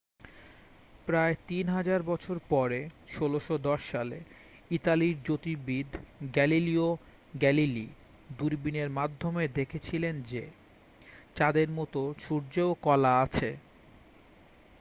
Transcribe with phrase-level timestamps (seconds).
[1.05, 2.79] প্রায় তিন হাজার বছর পরে
[3.09, 4.17] 1610 সালে
[4.71, 5.87] ইতালীয় জ্যোতির্বিদ
[6.33, 6.87] গ্যালিলিও
[7.33, 7.87] গ্যালিলি
[8.37, 10.43] দূরবীনের মাধ্যমে দেখেছিলেন যে
[11.35, 13.49] চাঁদের মতো সূর্যেরও কলা আছে